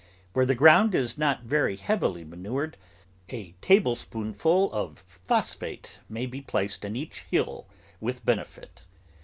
Where 0.33 0.47
the 0.47 0.55
ground 0.55 0.95
is 0.95 1.15
not 1.19 1.43
very 1.43 1.75
heavily 1.75 2.23
manured, 2.23 2.75
a 3.29 3.51
tablespoonful 3.61 4.73
of 4.73 4.97
phosphate 4.97 5.99
may 6.09 6.25
be 6.25 6.41
placed 6.41 6.83
in 6.83 6.95
each 6.95 7.19
hill 7.29 7.67
with 7.99 8.25
benefit. 8.25 8.81